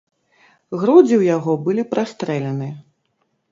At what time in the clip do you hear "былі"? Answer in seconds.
1.69-1.83